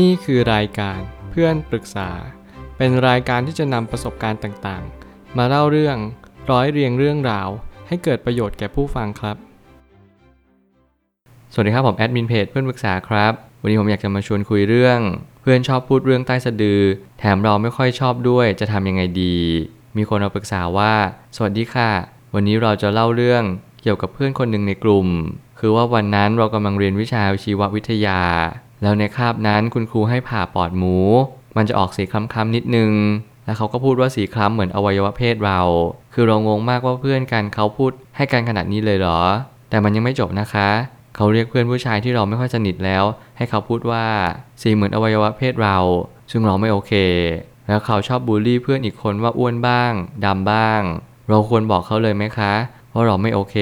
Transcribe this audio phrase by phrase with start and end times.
[0.00, 2.10] นี่คือรายการเพื่อนปรึกษา
[2.76, 5.96] เป็นรายการที่จะนำประสบการณ์ต่างๆ มาเล่าเรื่อง
[6.50, 7.48] ร้อยเรียงเรื่องราว
[7.88, 9.36] ให้เกิดประโยชน์แก่ผู้ฟังครับ
[11.52, 13.32] สวัสดีครับผมแอดมินเพจเพื่อนปรึกษาครับ
[13.62, 15.00] วันนี้ผมอยากจะมาชวนคุยเรื่อง
[15.40, 16.82] เพื่อนชอบพูดเรื่องใต้สะดือ
[17.18, 19.38] แถมเราไม่ค่อยชอบด้วยจะทำยังไงดี
[19.96, 20.92] มีคนมาปรึกษาว่า
[21.36, 21.90] สวัสดีค่ะ
[22.34, 23.42] วันนี้เราจะเล่าเรื่อง
[23.82, 25.08] เกี่ยวกับเพื่อนคนหนึ่งในกลุ่ม
[25.60, 28.20] คือว่าวันนั้นเรากำลังเรียนวิชาชีววิทยา
[28.82, 30.96] แล้วในคาบนั้นคุณครูให้ผ่าปอดหมู
[31.56, 32.92] มันจะออกสีคล้ำๆนิดนึง
[33.44, 35.60] แล้วเขาก็พูดว่าสีคล้ำเหมือนอวัยวะเพศเรา
[36.14, 39.20] คือเรางงมากว่าเพื่อนกันเขาพูดให้กันขนาดนี้เลยเหรอ
[39.70, 40.68] แต่มันยังไม่จบนะคะ
[41.16, 43.04] เขาเรียกเพื่อนผู้ชายที่เราไม่ค่อยสนิทแล้ว
[43.36, 44.04] ให้เขาพูดว่า
[44.62, 45.78] สีเหมือนอวัยวะเพศเรา
[46.30, 46.92] ซึ่งเราไม่โอเค
[47.68, 49.92] แล้วเขาชอบบูลลี่เพื่อนอีกคนว่าอ้วนบ้าง
[50.24, 50.80] ดำบ้าง
[51.28, 52.52] เราควรบอกเขาเลยไหมคะ
[52.92, 53.56] ว่าเราไม่โอเค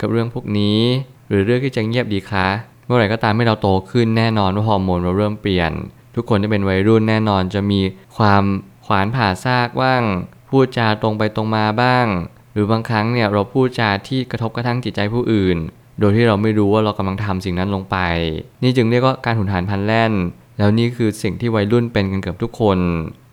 [0.00, 0.80] กับเรื่องพวกนี้
[1.28, 2.48] หรือเรื่องที่จะเงียบดีคะ
[2.86, 5.72] เมื่อไหร่ก็ตามให้เราโตขึ้นแน่นอนว่าฮอร์โมนเราเริ่มเปลี่ยน
[6.14, 7.80] ทุกคนที่เป็นวัยรุ่นแน่นอนจะมี
[8.16, 8.44] ความ
[8.86, 10.02] ขวานผ่าซากบ้าง
[10.48, 12.06] พูดจาตรงไปตรงมาบ้าง
[12.52, 15.58] หรือบางครั้งเนี่ยเราพูดจาที่กระทบกระทั่งจิตใจผู้อื่น
[16.00, 17.96] โดยที่เราไม่รู้ว่าเรากำลังทำสิ่งนั้นลงไป
[18.62, 20.12] นี่จึงเรียกว่าการหุนหันพันแล่น
[20.58, 22.78] แล้วนี่คือสิ่งที่วัยรุ่นเป็นกันเกือบทุกคน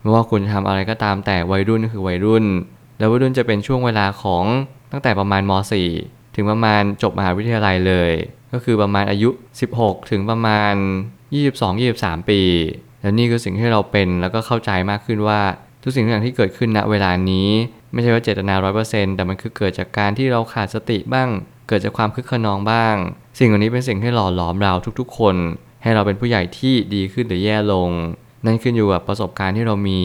[0.02, 2.46] ไม่ว่าคุณจะทำอะไรก็ตามแต่วัยรุ่นก็คือวัยรุ่น
[2.98, 4.44] แล้ววัยรุ่นจะเป็นช่วงเวลาของ
[4.92, 5.52] ตั้งแต่ประมาณม
[5.94, 8.12] .4 ถึงประมาณจบมหาวิทยาลัยเลย
[8.54, 9.30] ก็คือประมาณอายุ
[9.70, 10.74] 16 ถึงประมาณ
[11.48, 12.42] 22-23 ปี
[13.02, 15.42] แล้วนี่คือสิ่งที่เราเป็นแล้วก็เข้าใจมากขึ้นว่า
[15.84, 17.50] ทุกสิ่งทุกอย่างที่เกิดขึ้นณเวลานี้
[17.94, 18.54] ไม่ใช่ว่าเจตนา
[18.86, 21.30] 100%แต่มันคือเกิดจากการที่เราขาดสติบ้าง
[21.68, 22.96] เกิดจากความคึกขนองบ้าง
[23.40, 25.36] สิ่งเหล่านี้เป็นสิ่งที่หล่อหลอมเราทุกๆ คน
[25.84, 27.90] ให้เราเป็นผู้ใหญ่ที่ดีขึ้นหรือแย่ลง
[28.46, 30.02] นั่นขึ้นอยู่กับประสบการณ์ที่เรามี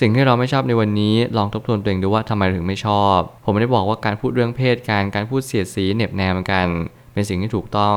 [0.00, 6.68] สิ่งที่เราไม่ชอบในวันนี้ลองทบทวนตัวเองดูว่าทำไมถึงไม่ชอบ ผมไม่ได้บอกว่าการพูดเรื่องเพศการการพูดเสียดสีเหน็บแนมกัน
[7.16, 7.96] เป็นสิ่งที่ถูกต้อง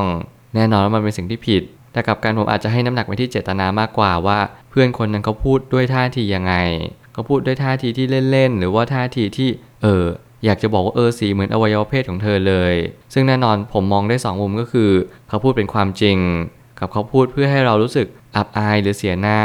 [0.55, 4.39] แน่นอนว่ามันเป็นสิ่งที่ผิด แต่กับการผมอาจจะให้น้ำหนักไปที่เจตนามากกว่าว่า
[4.69, 6.53] เพื่อนคนนั้นเขาพูดด้วยท่าทียังไง
[7.13, 9.49] เขาพูดด้วยท่าทีที่เล่นๆหรือว่าท่าทีที่
[9.83, 10.05] เออ
[10.45, 12.73] อยากจะบอกว่าเออสีเหมือนอวัยวะเพศของเธอเลย
[13.13, 14.91] ซึ่งแน่นอนผมมองได้2มุมก็คือ
[15.29, 16.17] เขาพูดเป็นความจริง
[16.79, 19.41] กับเขาพูดเพื่อให้เรารู้สึกอับอายหรือเสียหน้า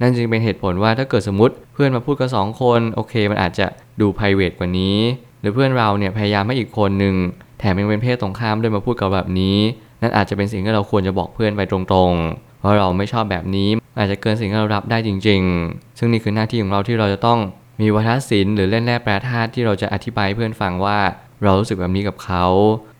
[0.00, 3.66] นั่นจึงเป็นเหตุผลว่าถ้าเกิดสมมติเพื่อนมาพูดกับสองคนโอเค มันอาจจะ
[4.00, 4.98] ดู p r i v a t กว่านี้
[5.40, 7.14] หรือเพื่อนเราเนี่ยพยายามให้อีกคนหนึ่ง
[7.58, 9.58] แถมยังเป็นเพศตรงข้ามด้วยมาพูดกับแบบนี้
[10.02, 13.68] นั่นอาจจะเป็นสิ่งที่เราควรจะบอกเพื่อนไปตรงๆว่าเราไม่ชอบแบบนี้
[13.98, 17.38] อาจจะเกินสิ่งที่เรารับได้จริง ๆ ซึ่งนี่คือหน้าที่ของเราที่เราจะต้อง
[17.80, 20.98] มีวัฒนศิลป์หรือเล่นแร่แปรธาตุที่เราจะอธิบายเพื่อนฟังว่า
[21.42, 22.44] เรารู้สึกแบบนี้กับเขา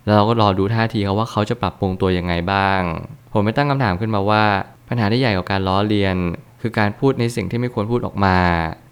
[0.05, 2.81] แล้วเราก็รอดูท่าทีเขาว่าเขาจะปรับปรุงตัวยังไงบ้าง
[3.33, 4.45] ผมไม่ตั้งคำถามขึ้นมาว่า
[4.89, 6.17] ปัญหาที่ใหญ่กว่าการล้อเลียน
[6.61, 8.39] คือการพูดในสิ่งที่ไม่ควรพูดออกมา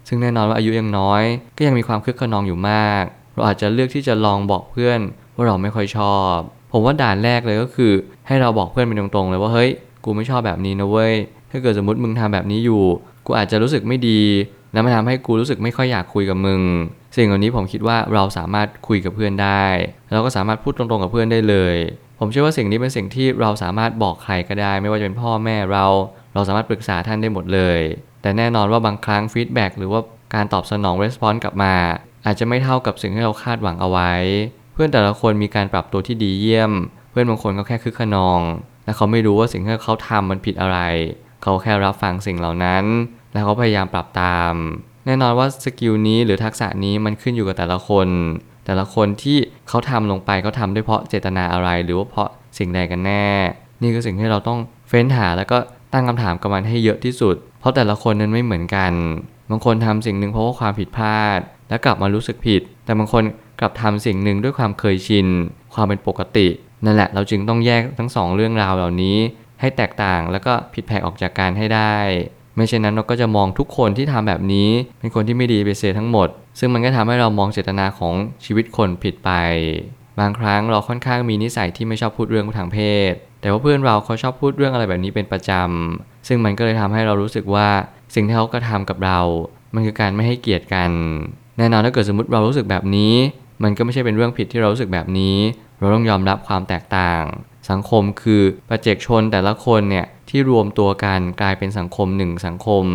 [0.07, 1.23] ซึ่งแน่นอนว่าอายุยังน้อย
[1.57, 4.99] ก็ยังมีความคึกขนองอยู่มาก เราอาจจะเลือกที่จะลองบอกเพื่อน
[5.35, 6.35] ว่าเราไม่ค่อยชอบ
[6.71, 7.91] ผมว่าด่านแรกเลยก็คือ
[8.27, 9.69] ให้เราบอกเพื่อนไปตรงๆ เลยว่าเฮ้ย
[10.05, 11.13] กูไม่ชอบแบบนี้นะเว้ย
[11.51, 12.83] ถ้าเกิดสมมติมึงทำแบบนี้อยู่
[13.25, 14.21] กูอาจจะรู้สึกไม่ดี
[14.73, 16.61] แล้วมันทำให้กูรู้สึกไม่ค่อยอยากคุยกับมึง
[17.15, 19.65] สิ่งเหล่านี้ผมคิดว่าเราสามารถคุยกับเพื่อนได้
[20.11, 21.75] แล้วก็สามารถพูดตรงๆกับเพื่อนได้เลย
[22.19, 25.85] ผมเชื่อว่าสิ่งนี้เป็นสิ่งที่เราสามารถบอกใครก็ได้ ไม่ว่าจะเป็นพ่อแม่เรา
[26.33, 27.79] เราสามารถปรึกษาท่านได้หมดเลย
[28.21, 30.01] แต่แน่นอนว่าบางครั้ง feedback หรือว่า
[30.35, 31.73] การตอบสนอง response กลับมา
[32.25, 34.11] อาจจะไม่เท่ากับสิ่งที่เราคาดหวังเอาไว้
[34.83, 36.71] เพื่อนแต่ละคนมีการปรับตัวที่ดีเยี่ยม
[37.11, 38.41] เพื่อนบางคนเขาแค่คึกคะนอง
[38.85, 40.79] และเขาไม่รู้ว่าสิ่งที่เขาทำมันผิดอะไร
[41.41, 42.83] เขาแค่รับฟังสิ่งเหล่านั้น
[43.33, 44.53] แล้วเขาพยายามปรับตาม
[45.05, 48.07] แน่นอนว่าสกิลนี้หรือทักษะนี้มันขึ้นอยู่กับแต่ละคน
[48.65, 49.37] แต่ละคนที่
[49.69, 53.27] เขาทำลงไปเขาทาด้วยเพราะเจตนาอะไร หรือว่าเพราะสิ่งใดกันแน่
[53.81, 54.59] นี่คือสิ่งที่เราต้อง
[54.89, 55.57] เฟ้นหาแล้วก็
[55.93, 58.93] ตั้งคำถามกับมันให้เยอะที่สุด เพราะแต่ละคนนั้นไม่เหมือนกัน
[59.49, 61.39] บางคนทำสิ่งหนึ่งเพราะว่าความผิดพลาด
[61.69, 63.23] แล้วกลับมารู้สึกผิด แต่บางคน
[63.61, 65.27] กับทำสิ่งหนึ่งด้วยความเคยชิน
[65.73, 66.47] ความเป็นปกติ
[66.85, 69.17] นั่นแหละเราจึงต้องแยกทั้งสองเรื่องราวเหล่านี้
[69.59, 71.95] ให้แตกต่างแล้วก็ผิดแผกออกจากการให้ได้
[72.55, 74.69] ไม่เช่นนั้นเราก็จะมองทุกคนที่ทำแบบนี้
[74.99, 76.27] เป็นคนที่ไม่ดีไปเสียทั้งหมด
[76.59, 78.13] ซึ่งมันก็ทำให้เรามองเจตนาของ
[78.45, 79.31] ชีวิตคนผิดไป
[80.19, 82.79] บางครั้งเราค่อนข้างมีนิสัยที่ไม่ชอบพูดเรื่องทางเพ
[83.11, 87.67] ศ แต่ว่าเพื่อนเราเขาชอบพูดเรื่องอะไรแบบนี้เป็นประจำซึ่งมันก็เลยทำให้เรารู้สึกว่า
[88.15, 89.19] สิ่งที่เขากระทำกับเรา
[89.73, 90.91] มันคือการไม่ให้เกียรติกัน
[91.57, 93.13] แน่นอนถ้าเกิดสมมติเรารู้สึกแบบนี้
[93.63, 95.37] มันก็ไม่ใช่เป็นเรื่องผิดที่เรารู้สึกแบบนี้
[95.79, 97.23] เราต้องยอมรับความแตกต่าง
[97.69, 102.85] สังคมคือประเจกชนแต่ละคนเนี่ยที่รวมตัวกันกลายเป็นสังคมหนึ่งสังคม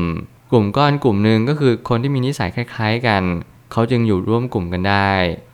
[0.51, 3.23] กลุ่มก้อนกลุ่มหนึ่งก็คือคนที่มีนิสัยคล้าย ๆ กัน
[3.73, 5.11] เขาจึงอยู่ร่วมกลุ่มกันได้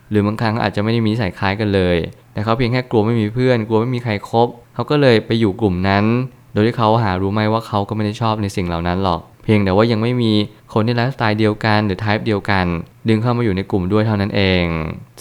[0.09, 1.97] หรือบางครั้งอาจจะไม่ได้มีนิสัยคล้ายกันเลย
[2.33, 6.05] แต่เขาเพียงแค่กลัวไม่มีเพื่อน กลัวไม่มีใครคบเขาก็เลยไปอยู่กลุ่มนั้น
[6.53, 10.33] โดยที่เขาหารู้ไหมว่าเขาก็ไม่ได้ชอบในสิ่งเหล่านั้นหรอก เพียงแต่ว่ายังไม่มี
[10.73, 12.65] คนที่ไลฟ์สไตล์เดียวกันหรือไทป์เดียวกัน
[13.09, 14.65] ดึงเข้ามาอยู่ในกลุ่มด้วยเท่านั้นเอง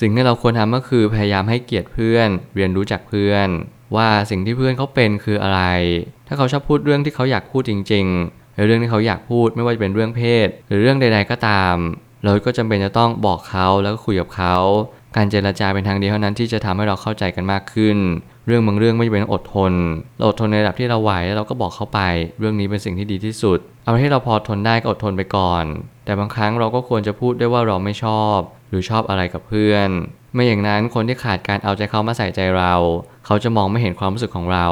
[0.00, 3.48] สิ่งที่เราควรทำก็คือพยายามให้เกียรติเพื่อน เรียนรู้จักเพื่อน
[3.96, 5.60] ว่าสิ่งที่เพื่อนเขาเป็นคืออะไร
[6.26, 11.76] ถ้าเขาชอบพูดเรื่องที่เขาอยากพูดจริงๆหรือเรื่องที่เขาอยากพูดไม่ว่าจะเป็นเรื่องเพศ หรือเรื่องใด ๆก็ตาม
[12.24, 14.56] เราก็จำเป็นจะต้องบอกเขาแล้วก็คุยกับเขา
[15.16, 17.98] การเจรจาเป็นทางเดียวเท่านั้นที่จะทำให้เราเข้าใจกันมากขึ้น
[18.46, 19.72] เรื่องบางเรื่องไม่จำเป็นต้องอดทน
[20.16, 22.00] เราอดทนในระดับที่เราไหวแล้วเราก็บอกเขาไป
[22.38, 25.64] เรื่องนี้เป็นสิ่งที่ดีที่สุด เอาที่เราพอทนได้ก็อดทนไปก่อน
[26.04, 28.38] แต่บางครั้งเราก็ควรจะพูดได้ว่าเราไม่ชอบ
[28.68, 29.88] หรือชอบอะไรกับเพื่อน
[30.34, 32.74] ไม่อย่างนั้นคนที่ขาดการเอาใจเขามาใส่ใจเรา
[33.26, 34.66] เขาจะมองไม่เห็นความรู้สึกของเรา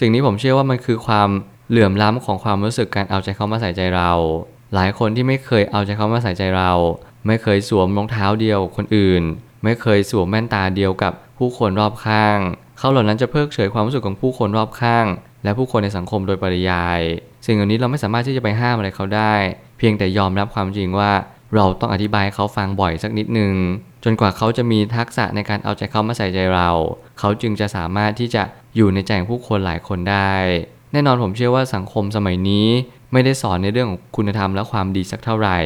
[0.00, 1.28] สิ่งนี้ผมเชื่อว่ามันคือความ
[1.70, 4.12] เหลื่อมล้ำของความรู้สึกการเอาใจเขามาใส่ใจเรา
[4.74, 6.72] หลายคนที่ไม่เคยเอาใจเขามาใส่ใจเรา
[7.26, 9.22] ไม่เคยสวมรองเท้าเดียวคนอื่น
[9.64, 12.38] ไม่เคยสวมแว่นตาเดียวกับผู้คนรอบข้าง
[12.78, 15.06] เขาเหล่านั้นจะเพิกเฉยความรู้สึกของผู้คนรอบข้าง
[15.44, 17.00] และผู้คนในสังคมโดยปริยาย
[17.46, 19.34] สิ่งเหล่านี้เราไม่สามารถที่จะไปห้ามอะไรเขาได้
[19.78, 21.12] เพียงแต่ยอมรับความจริงว่า
[21.54, 23.54] เราต้องอธิบายเขาฟังบ่อยสักนิดหนึ่ง
[24.04, 26.70] จนกว่าเขาจะมีทักษะในการเอาใจเขามาใส่ใจเรา
[27.18, 28.42] เขาจึงจะสามารถที่จะ
[28.76, 30.34] อยู่ในใจของผู้คนหลายคนได้
[30.92, 32.68] แน่นอนผมเชื่อว่าสังคมสมัยนี้
[33.12, 35.58] ไม่ได้สอนในเรื่องของคุณธรรมและความดีสักเท่าไหร่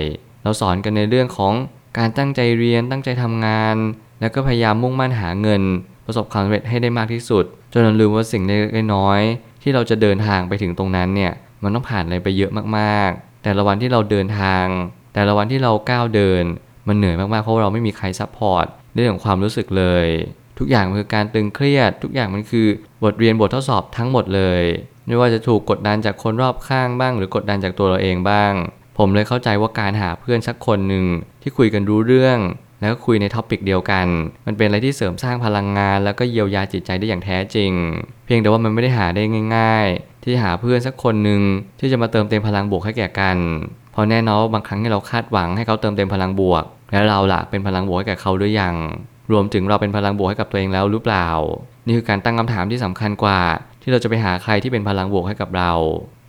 [0.42, 1.52] เราสอนกันในเรื่องของ
[1.98, 3.76] การตั้งใจเรียนตั้งใจทำงาน
[4.20, 5.62] แล้วก็พยายามมุ่งมั่นหาเงิน
[6.06, 11.32] ประสบความสำเร็จให้ได้มากที่สุด จนเราลืมว่าสิ่งเล็กๆน้อยๆที่เราจะเดินทางไปถึงตรงนั้นเนี่ย
[11.62, 14.66] มันต้องผ่านอะไรไปเยอะมากๆ แต่ละวันที่เราเดินทาง
[15.14, 16.44] แต่ละวันที่เราก้าวเดิน
[16.88, 20.06] มันเหนื่อยมากๆเพราะเราไม่มีใคร support เรื่องของความรู้สึกเลย
[20.58, 22.66] ทุกอย่างมันคือการตึงเครียด ทุกอย่างมันคือ
[23.04, 24.62] บทเรียนบททดสอบทั้งหมดเลย
[25.06, 28.52] ไม่ว่าจะถูกกดดันจากคนรอบข้างบ้าง หรือกดดันจากตัวเราเองบ้าง
[28.98, 31.04] ผมเลยเข้าใจว่าการหาเพื่อนสักคนหนึ่ง
[31.42, 32.38] ที่คุยกันรู้เรื่อง
[32.80, 34.06] แล้วก็คุยใน topic เดียวกัน
[34.46, 37.72] มันเป็นอะไรที่เสริมสร้างพลังงาน แล้วก็เยียวยาจิตใจได้อย่างแท้จริง
[38.24, 39.22] เพียงแต่ว่ามันไม่ได้หาได้
[39.56, 41.42] ง่าย ๆ ที่จะหาเพื่อนสักคนหนึ่ง
[41.80, 43.38] ที่จะมาเติมเต็มพลังบวกให้แก่กัน
[43.92, 48.74] เพราะแน่นอนบางครั้งที่เราคาดหวังให้เขาเติมเต็มพลังบวก แล้วเราล่ะเป็นพลังบวกให้กับเขาหรือยัง
[49.32, 51.28] รวมถึงเราเป็นพลังบวกให้กับตัวเองแล้วหรือเปล่า
[51.86, 53.40] นี่คือการตั้งคำถามที่สำคัญกว่า
[53.82, 55.72] ที่เราจะไปหาใครที่เป็นพลังบวกให้กับเรา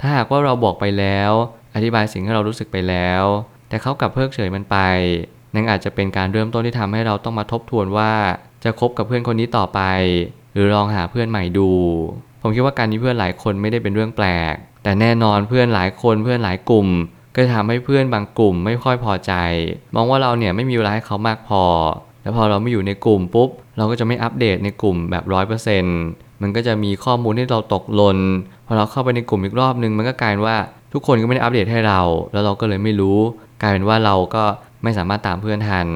[0.02, 1.32] ถ้าหากว่าเราบอกไปแล้ว
[1.78, 3.24] อธิบายสิ่งที่เรารู้สึกไปแล้ว
[3.70, 4.78] แต่เขากลับเพิกเฉยมันไป
[5.54, 8.12] นั่นอาจจะเป็นการเริ่มต้นที่ทำให้เราต้องมาทบทวนว่า
[8.64, 9.82] จะคบกับเพื่อนคนนี้ต่อไป
[10.54, 11.70] หรือลองหาเพื่อนใหม่ดู
[12.42, 16.88] ผมคิดว่าการมีเพื่อนหลายคนไม่ได้เป็นเรื่องแปลก แต่แน่นอนเพื่อนหลายคนเพื่อนหลายกลุ่ม
[17.36, 19.34] ก็จะทำให้เพื่อนบางกลุ่มไม่ค่อยพอใจ
[19.96, 21.64] มองว่าเราเนี่ยไม่มีเวลาให้เขามากพอ
[22.22, 26.00] แล้วพอเราไม่อยู่ในกลุ่มปุ๊บ เราก็จะไม่อัปเดตในกลุ่มแบบร้อยเปอร์เซ็นต์
[26.42, 28.20] มันก็จะมีข้อมูลที่เราตกหล่น
[28.66, 30.58] พอเราเข้าไปในกลุ่มอีกรอบนึงมันก็กลายว่า
[30.98, 32.02] ทุกคนก็ไม่ได้อัปเดตให้เรา
[32.34, 33.18] แล้วเราก็เลยไม่รู้
[33.62, 34.44] กลายเป็นว่าเราก็
[34.84, 35.88] ไม่สามารถตามเพื่อนทัน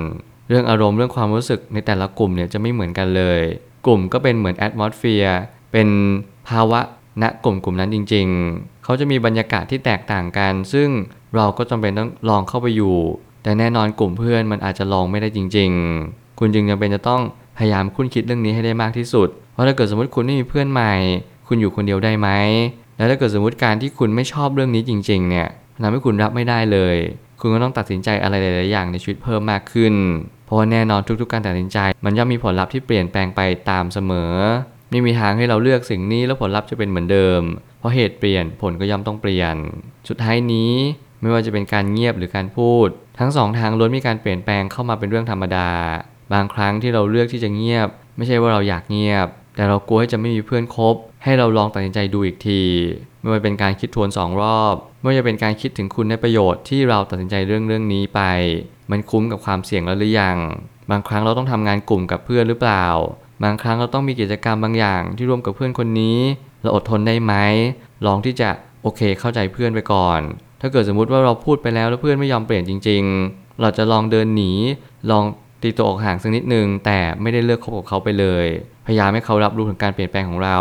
[0.50, 3.40] เรื่องอารมณ์เรื่องความรู้สึกในแต่ละกลุ่มเนี่ยจะไม่เหมือนกันเลย
[3.86, 5.40] กลุ่มก็เป็นเหมือนแอดมอสเฟียร์
[5.72, 5.88] เป็น
[6.50, 6.80] ภาวะ
[7.22, 10.90] ณกลุ่มกลุ่มนั้นจริง ๆ เขาจะมีบรรยากาศที่แตกต่างกัน ซึ่ง
[11.36, 12.96] เราก็จำเป็นต้องลองเข้าไปอยู่
[13.44, 15.72] แต่แน่นอนกลุ่มเพื่อนมันอาจจะลองไม่ได้จริง
[16.06, 17.22] ๆ คุณจึงจำเป็นจะต้อง
[17.58, 20.94] พยายามคุ้นคิดเรื่องนี้ให้ได้มากที่สุด เพราะถ้าเกิดสมมติคุณไม่มีเพื่อนใหม่
[21.48, 22.30] คุณอยู่คนเดียวได้ไหม
[23.02, 25.48] แล้วถ้าเกิดสมมติการที่คุณไม่ชอบเรื่องนี้จริง ๆ เนี่ย
[25.84, 26.96] ทำให้คุณรับไม่ได้เลย
[27.42, 29.94] คุณก็ต้องตัดสินใจอะไรหลาย ๆ อย่างในชีวิตเพิ่มมากขึ้น
[30.46, 34.34] เพราะแน่นอนทุก ๆ การตัดสินใจ มันย่อมมีผลลัพธ์ที่เปลี่ยนแปลงไปตามเสมอ
[34.92, 37.42] ไม่มีทางให้เราเลือกสิ่งนี้แล้วผลลัพธ์จะเป็นเหมือนเดิม
[37.80, 39.56] เพราะเหตุเปลี่ยนผลก็ย่อมต้องเปลี่ยน
[40.10, 40.74] สุดท้ายนี้
[41.22, 42.88] ไม่ว่าจะเป็นการเงียบหรือการพูด
[43.20, 45.70] ทั้งสองทางล้วนมีการเปลี่ยนแปลงเข้ามาเป็นเรื่องธรรมดา
[46.34, 52.62] บางครั้งที่เราเลือกที่จะเงียบ ไม่ใช่ว่าเราอยากเงียบ แต่เรากลัวให้จะไม่มีเพื่อนคบ ให้เราลองตัดสินใจดูอีกที
[53.20, 58.22] ไม่ว่าเป็นการคิดทวนสองรอบ ไม่ว่าจะเป็นการคิดถึงคุณในประโยชน์ที่เราตัดสินใจเรื่องเรื่องนี้ไป
[58.92, 60.38] มันคุ้มกับความเสี่ยงแล้วหรือยัง
[60.92, 62.86] บางครั้งเราต้องทำงานกลุ่มกับเพื่อนหรือเปล่า
[63.44, 66.18] บางครั้งเราต้องมีกิจกรรมบางอย่างที่ร่วมกับเพื่อนคนนี้
[66.62, 67.34] เราอดทนได้ไหม
[68.06, 68.50] ลองที่จะ
[68.82, 70.20] โอเคเข้าใจเพื่อนไปก่อน
[70.62, 74.52] ถ้าเกิดสมมุติว่าเราพูดไปแล้วแล้วเพื่อนไม่ยอมเปลี่ยนจริง ๆ เราจะลองเดินหนี
[75.12, 75.24] ลอง
[75.62, 78.46] ตีตัวออกห่างสักนิดนึง แต่ไม่ได้เลิกคบกับเขาไปเลย
[78.86, 80.60] พยายามให้เขารับรู้ถึงการเปลี่ยนแปลงของเรา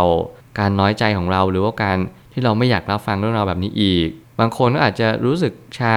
[0.59, 1.97] การน้อยใจของเราหรือว่าการ
[2.33, 4.09] ที่เราไม่อยากรับฟังเรื่องราวแบบนี้อีก
[4.41, 5.97] บางคนก็อาจจะรู้สึกช้า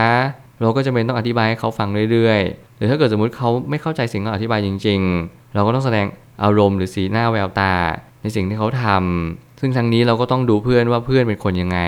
[0.59, 6.05] เราก็จะเป็นต้องอธิบายให้เขาฟังเรื่อยๆ หรือถ้าเกิดสมมุติเขาไม่เข้าใจสิ่งที่เราอธิบายจริง ๆ เราก็ต้องแสดง
[6.43, 7.73] อารมณ์หรือสีหน้าแววตา
[8.21, 11.79] ในสิ่งที่เขาทำซึ่งทั้งนี้เราก็ต้องดูเพื่อนว่าเพื่อนเป็นคนยังไง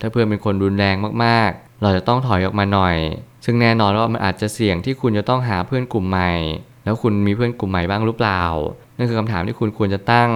[0.00, 2.96] ถ้าเพื่อนเป็นคนรุนแรงมากๆ เราจะต้องถอยออกมาหน่อย
[3.44, 6.32] ซึ่งแน่นอนว่ามันอาจจะเสี่ยงที่คุณจะต้องหาเพื่อนกลุ่มใหม่
[6.84, 8.42] แล้วคุณมีเพื่อนกลุ่มใหม่บ้างหรือเปล่า
[8.96, 10.30] นั่นคือคำถามที่คุณควรจะตั้ง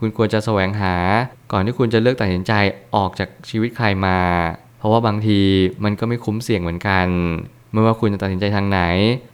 [0.00, 0.94] คุณควรจะแสวงหา
[1.52, 2.52] ก่อนที่คุณจะเลือกตัดสินใจ
[2.94, 4.18] ออกจากชีวิตใครมา
[4.78, 5.40] เพราะว่าบางที
[5.84, 7.06] มันก็ไม่คุ้มเสี่ยงเหมือนกัน
[7.72, 8.80] ไม่ว่าคุณจะตัดสินใจทางไหน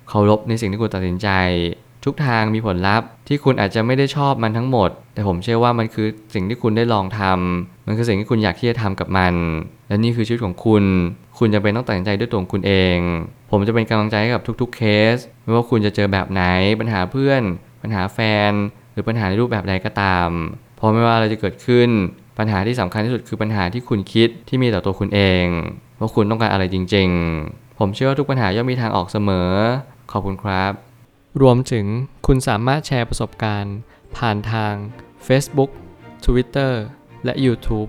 [0.08, 1.28] เคารพในสิ่งที่คุณตัดสินใจ
[2.04, 9.34] ทุกทางมีผลลัพธ์ ที่คุณอาจจะไม่ได้ชอบมันทั้งหมด แต่ผมเชื่อว่ามันคือสิ่งที่คุณได้ลองทำมันคือสิ่งที่คุณอยากที่จะทำกับมัน
[9.88, 10.84] และนี่คือชีวิตของคุณ
[11.38, 12.98] คุณจะเป็นต้องตัดสินใจด้วยตัวของคุณเอง
[13.50, 14.82] ผมจะเป็นกำลังใจให้กับทุก ๆ เค
[15.14, 16.42] ส ไม่ว่าคุณจะเจอแบบไหน
[16.80, 17.42] ปัญหาเพื่อน
[17.82, 18.18] ปัญหาแฟ
[18.50, 18.52] น
[18.92, 20.28] หรือปัญหาในรูปแบบใดก็ตาม
[20.76, 21.88] เพราะไม่ว่าอะไรจะเกิดขึ้น
[22.38, 25.46] ปัญหาที่สำคัญที่สุดคือปัญหาที่คุณคิดที่มีต่อตัวคุณเอง
[26.00, 27.08] ว่าคุณต้องการอะไรจริง
[27.44, 29.50] ๆ ผมเชื่อว่าทุกปัญหาย่อมมีทางออกเสมอ
[30.12, 30.72] ขอบคุณครับ
[31.42, 31.86] รวมถึง
[32.26, 33.76] คุณสามารถแชร์ประสบการณ์
[34.16, 34.74] ผ่านทาง
[35.26, 35.70] Facebook
[36.24, 36.72] Twitter
[37.24, 37.88] และ YouTube